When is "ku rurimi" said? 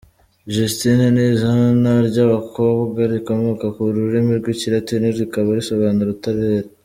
3.75-4.31